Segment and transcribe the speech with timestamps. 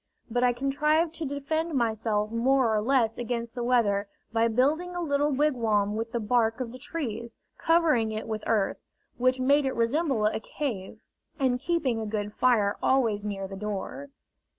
[0.31, 4.99] But I contrived to defend myself more or less against the weather by building a
[4.99, 8.81] little wigwam with the bark of the trees, covering it with earth,
[9.19, 10.97] which made it resemble a cave,
[11.39, 14.09] and keeping a good fire always near the door.